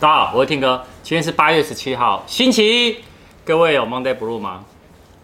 [0.00, 0.80] 大家好，我是听哥。
[1.02, 2.96] 今天是八月十七号，星期一。
[3.44, 4.64] 各位有 Monday Blue 吗？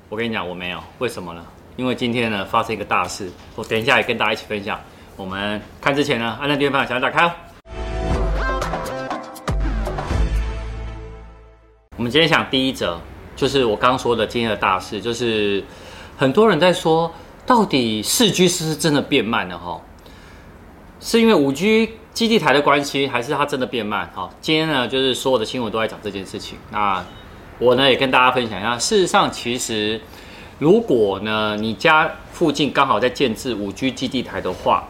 [0.08, 0.83] 我跟你讲，我没有。
[0.99, 1.47] 为什么呢？
[1.77, 4.81] 因为今天呢发生一个大事，我等一下也跟大家一起分享。
[5.15, 7.37] 我们看之前呢，按赞、订阅、分享，小铃铛打开。
[11.96, 12.98] 我们今天讲第一则，
[13.36, 15.62] 就是我刚说的今天的大事，就是
[16.16, 17.09] 很多人在说，
[17.46, 19.56] 到底四 G 是不是真的变慢了？
[19.56, 19.80] 哈，
[20.98, 21.96] 是因为五 G？
[22.14, 24.08] 基地台的关系，还是它真的变慢？
[24.14, 26.56] 好，今天呢，就是所有的新闻都在讲这件事情。
[26.70, 27.05] 那
[27.59, 28.78] 我呢，也跟大家分享一下。
[28.78, 30.00] 事实上，其实
[30.60, 34.84] 如果呢，你家附近刚好在建置五 G 基地台的话，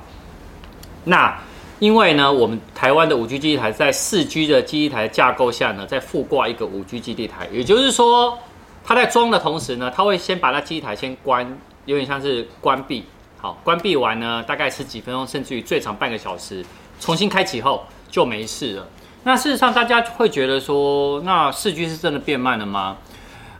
[1.04, 1.34] 那
[1.78, 8.38] 因为呢，我们台湾的五 G 基地台在四 G 的基地台架构下呢，再附挂一个五 G 基地台，也就是说，
[8.84, 13.04] 它在装的同时呢，它会先把那基地台先关，有点像是关闭。
[13.44, 16.64] 好，关闭完呢，大概十几分钟，甚至于最长半个小时。
[16.98, 18.88] 重新开启后就没事了。
[19.24, 22.96] 那事实上，大家会觉得说，那四 G 是真的变慢了吗？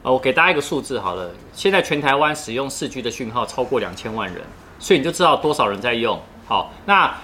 [0.02, 4.42] 呃，我给大家一个数字好了，现在全台湾使用四 G 的讯号超过两千万人，
[4.78, 6.19] 所以你就知道多少人在用。
[6.47, 7.14] 好，那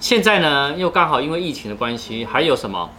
[0.00, 2.90] 现在呢，又刚好因为疫情的关系，还有什么？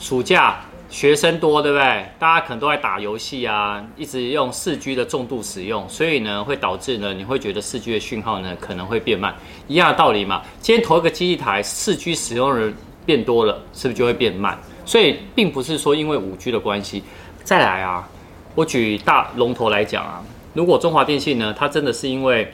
[0.00, 0.56] 暑假
[0.90, 2.06] 学生多，对不对？
[2.18, 9.34] 大家可能都在打游戏啊，一直用四 G 的重度使用，所以呢，会导致呢，你会觉得四 G 的讯号呢可能会变慢。
[9.66, 14.58] 一样的道理嘛，今天投一个基地台，四 G 使用人变多了，是不是就会变慢？
[14.86, 17.02] 所以并不是说因为五 G 的关系。
[17.44, 18.08] 再来啊，
[18.54, 22.50] 我举大龙头来讲啊，如果中华电信呢，它真的是因为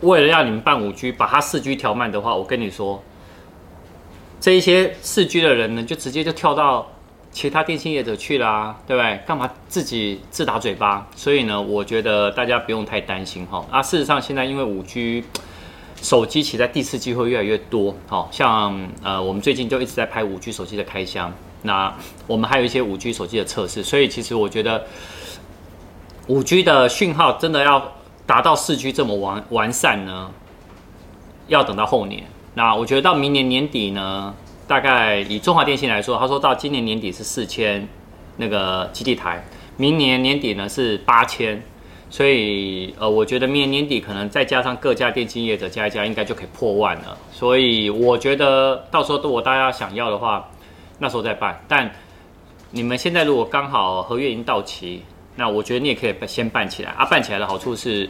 [0.00, 3.02] 为了让你们办五 G，把它四 G 调慢的话，我跟你说，
[4.40, 6.90] 这一些四 G 的人呢，就直接就跳到
[7.32, 9.20] 其他电信业者去啦、啊，对不对？
[9.26, 11.06] 干嘛自己自打嘴巴？
[11.14, 13.64] 所以呢，我觉得大家不用太担心哈。
[13.70, 15.24] 啊，事实上现在因为五 G。
[16.02, 21.94] 手机其实在第四季会越来越多，好像呃，我们最近就一直在拍五 G 手机的开箱，那
[22.26, 24.86] 我们还有一些五 G 手机的测试，所以其实我觉得
[26.26, 27.92] 五 G 的讯号真的要
[28.24, 30.30] 达到四 G 这么完完善呢，
[31.48, 32.24] 要等到后年。
[32.54, 34.34] 那我觉得到明年年底呢，
[34.70, 37.88] 大概以中华电信来说，他说到今年年底是四千
[38.36, 39.44] 那个基地台，
[39.76, 41.60] 明年年底呢是八千。
[42.08, 47.18] 所以，呃，我觉得明年年底可能再加上各家电信业者加一加，应该就可以破万了。
[47.32, 50.48] 所以，我觉得到时候如果大家想要的话，
[51.00, 51.60] 那时候再办。
[51.66, 51.90] 但
[52.70, 55.02] 你们现在如果刚好合约已经到期，
[55.34, 57.04] 那我觉得你也可以先办起来啊。
[57.06, 58.08] 办起来的好处是，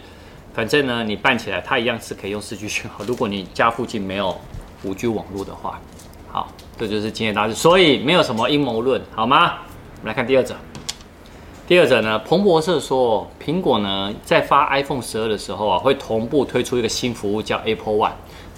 [0.52, 3.02] 反正呢，你办起来它一样是可以用四 G 讯号。
[3.06, 4.38] 如果你家附近没有
[4.84, 5.80] 五 G 网络的话，
[6.32, 6.48] 好，
[6.78, 7.54] 这就是经验大事。
[7.54, 9.54] 所以没有什么阴谋论，好吗？
[10.00, 10.54] 我们来看第二者。
[11.66, 18.12] 第二者呢，彭博社说，苹果呢在发 iPhone 十二的时候啊，会同步推出一个新服务，叫 Apple One。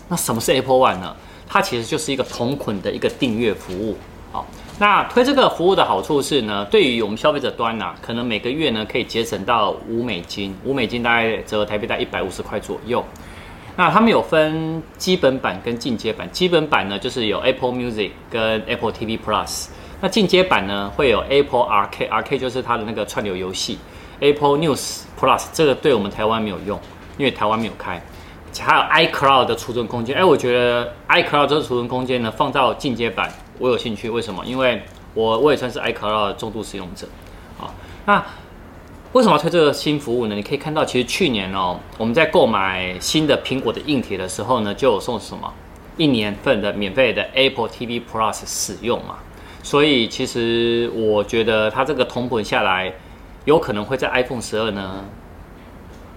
[0.09, 1.17] 那什么是 Apple One 呢？
[1.49, 3.97] 它其实就是一个同捆的一个订阅服务。
[4.31, 4.47] 好，
[4.79, 13.05] 那推这个服务的好处是呢，对于我们消费者端呐、啊，可能每个月呢可以节省到五美金，五美金大概折合台币在一百五十块左右。
[13.77, 19.69] 那他们有分基本版跟进阶版，基本版呢就是有 Apple Music 跟 Apple TV Plus。
[20.01, 23.79] 那进阶版呢，会有 Apple Arcade，Arcade 就是它的那个串流游戏
[24.21, 26.79] ，Apple News Plus 这个对我们台湾没有用，
[27.17, 28.03] 因为台湾没有开。
[28.61, 34.11] 还有 iCloud 的储存空间，哎，我觉得 iCloud 这个储存空间呢，放到进阶版，我有兴趣。
[34.11, 34.45] 为什么？
[34.45, 34.83] 因为
[35.15, 37.07] 我我也算是 iCloud 的重度使用者。
[37.59, 37.73] 啊，
[38.05, 38.23] 那
[39.13, 40.35] 为什么要推这个新服务呢？
[40.35, 45.53] 你可以看到，其实去年哦，我们在购买新的苹果的硬体的时候呢，就有送什么
[45.99, 49.19] 一年份的免费的 Apple TV Plus 使用嘛。
[49.63, 52.91] 所以其实我觉得它这个同捆下来，
[53.45, 55.05] 有可能会在 iPhone 十二呢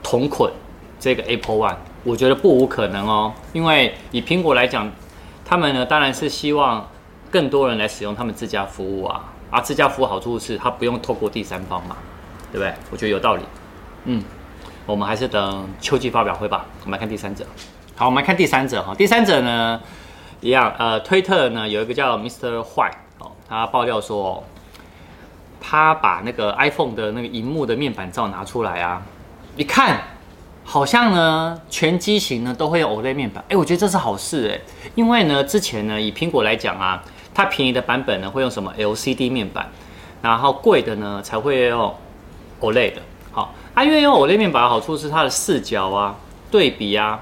[0.01, 0.49] 同捆
[0.97, 3.33] 这个 Apple One，我觉得不无可能哦。
[3.51, 4.89] 因为以苹果来讲，
[5.43, 6.89] 他们呢当然是希望
[7.29, 9.33] 更多人来使用他们自家服务啊。
[9.51, 11.97] 而自家服务好处是它不用透过第三方嘛，
[12.55, 12.73] 对不对？
[12.89, 13.43] 我觉得有道理。
[14.05, 14.23] 嗯，
[14.85, 16.65] 我们还是等秋季发表会吧。
[16.85, 17.45] 我们来看第三者。
[17.97, 18.95] 好，我们来看第三者哈。
[18.95, 19.81] 第三者呢
[20.39, 22.63] 一样，呃，推特呢有一个叫 Mr.
[22.63, 22.93] White。
[23.49, 24.41] 他爆料说，
[25.59, 29.01] 他把那个 iPhone 的那个荧幕的面板照拿出来啊，
[29.57, 30.01] 一看，
[30.63, 33.43] 好像呢全机型呢都会有 OLED 面板。
[33.49, 37.03] 哎，我觉得这是好事哎，因为呢之前呢以苹果来讲啊，
[37.33, 39.69] 它便宜的版本呢会用什么 LCD 面板，
[40.21, 41.93] 然后贵的呢才会用
[42.61, 43.01] OLED 的。
[43.31, 46.15] 好，啊，因为用 OLED 面板的好处是它的视角啊、
[46.49, 47.19] 对比啊，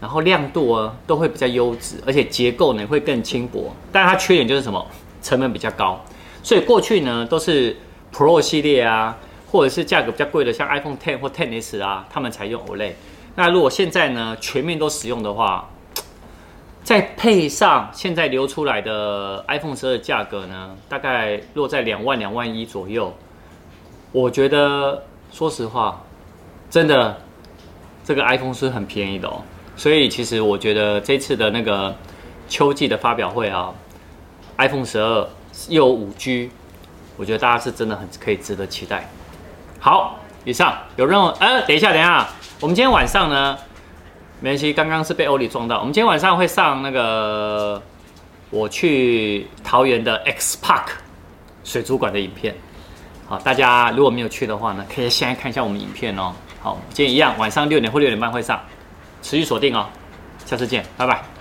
[0.00, 3.74] 然后亮度啊都会比较优质，而且结构呢会更轻薄。
[3.90, 4.86] 但它缺点就是什么？
[5.22, 6.00] 成本比较高，
[6.40, 7.76] 所以过去呢都是
[8.14, 9.16] Pro 系列啊，
[9.50, 12.92] 或者是价格比较贵的，像 iPhone Ten 或 Ten S 啊，他们才用 OLED。
[13.34, 15.68] 那如果现在呢全面都使用的话，
[16.84, 23.12] 再配上现在流出来的 iPhone 十二价格呢，大概落在两万两万一左右。
[24.12, 26.02] 我觉得，说实话，
[26.70, 27.20] 真的
[28.04, 29.42] 这个 iPhone 是很便宜的哦。
[29.76, 31.94] 所以其实我觉得这次的那个
[32.48, 33.74] 秋季的发表会啊
[34.56, 35.28] ，iPhone 十二
[35.68, 36.50] 又五 G，
[37.16, 39.10] 我觉得大家是真的很可以值得期待。
[39.78, 42.26] 好，以上有任何，呃，等一下，等一下，
[42.60, 43.58] 我们今天晚上呢？
[44.40, 45.78] 没关系，刚刚是被欧里撞到。
[45.78, 47.82] 我们今天晚上会上那个
[48.50, 50.88] 我去桃园的 X Park
[51.64, 52.54] 水族馆的影片。
[53.28, 56.32] 好，大家如果没有去的话呢，可以先看一下我们影片哦。
[56.60, 58.60] 好，今天一样，晚上六点或六点半会上，
[59.22, 59.86] 持续锁定哦。
[60.44, 61.35] 下次见，拜拜。